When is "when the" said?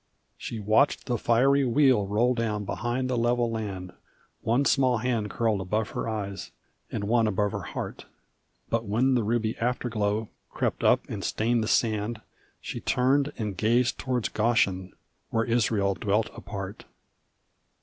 8.85-9.21